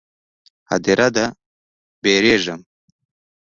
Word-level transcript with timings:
_هديره 0.71 1.07
ده، 1.15 1.25
وېرېږم. 2.03 2.59